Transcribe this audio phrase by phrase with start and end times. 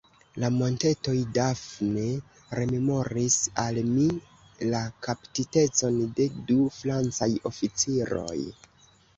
[0.43, 2.05] La montetoj Dafne
[2.59, 4.07] rememoris al mi
[4.71, 8.39] la kaptitecon de du Francaj oficiroj.